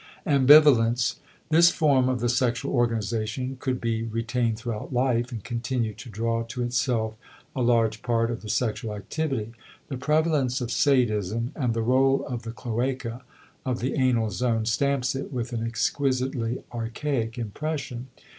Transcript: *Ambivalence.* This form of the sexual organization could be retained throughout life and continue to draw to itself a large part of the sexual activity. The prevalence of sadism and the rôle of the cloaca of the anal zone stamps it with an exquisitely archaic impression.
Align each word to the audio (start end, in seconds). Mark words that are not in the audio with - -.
*Ambivalence.* 0.25 1.17
This 1.49 1.69
form 1.69 2.09
of 2.09 2.21
the 2.21 2.27
sexual 2.27 2.73
organization 2.73 3.57
could 3.59 3.79
be 3.79 4.01
retained 4.01 4.57
throughout 4.57 4.91
life 4.91 5.31
and 5.31 5.43
continue 5.43 5.93
to 5.93 6.09
draw 6.09 6.41
to 6.41 6.63
itself 6.63 7.13
a 7.55 7.61
large 7.61 8.01
part 8.01 8.31
of 8.31 8.41
the 8.41 8.49
sexual 8.49 8.95
activity. 8.95 9.51
The 9.89 9.97
prevalence 9.97 10.59
of 10.59 10.71
sadism 10.71 11.51
and 11.55 11.75
the 11.75 11.83
rôle 11.83 12.25
of 12.25 12.41
the 12.41 12.51
cloaca 12.51 13.21
of 13.63 13.77
the 13.79 13.93
anal 13.93 14.31
zone 14.31 14.65
stamps 14.65 15.13
it 15.13 15.31
with 15.31 15.53
an 15.53 15.63
exquisitely 15.63 16.63
archaic 16.73 17.37
impression. 17.37 18.07